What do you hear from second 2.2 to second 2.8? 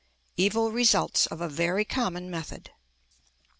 Method.